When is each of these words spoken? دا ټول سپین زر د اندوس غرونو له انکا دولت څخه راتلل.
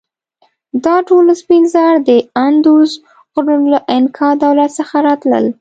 دا 0.85 0.95
ټول 1.07 1.25
سپین 1.41 1.63
زر 1.73 1.93
د 2.09 2.11
اندوس 2.45 2.91
غرونو 3.33 3.67
له 3.73 3.79
انکا 3.95 4.29
دولت 4.43 4.69
څخه 4.79 4.95
راتلل. 5.07 5.45